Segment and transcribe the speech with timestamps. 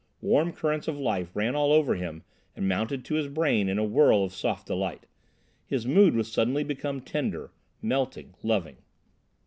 [0.21, 2.23] Warm currents of life ran all over him
[2.55, 5.05] and mounted to his brain in a whirl of soft delight.
[5.67, 7.51] His mood was suddenly become tender,
[7.83, 8.77] melting, loving.